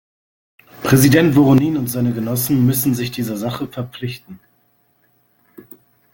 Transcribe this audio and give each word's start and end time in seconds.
Präsident 0.81 1.35
Voronin 1.35 1.77
und 1.77 1.85
seine 1.85 2.11
Genossen 2.11 2.65
müssen 2.65 2.95
sich 2.95 3.11
dieser 3.11 3.37
Sache 3.37 3.67
verpflichten. 3.67 4.39